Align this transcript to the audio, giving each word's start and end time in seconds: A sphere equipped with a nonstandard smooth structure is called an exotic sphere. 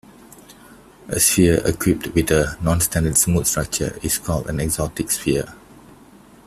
A 1.09 1.19
sphere 1.19 1.61
equipped 1.63 2.07
with 2.15 2.31
a 2.31 2.57
nonstandard 2.59 3.15
smooth 3.15 3.45
structure 3.45 3.99
is 4.01 4.17
called 4.17 4.49
an 4.49 4.59
exotic 4.59 5.11
sphere. 5.11 5.53